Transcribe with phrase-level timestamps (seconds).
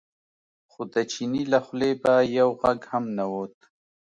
[0.71, 3.57] خو د چیني له خولې به یو غږ هم نه ووت.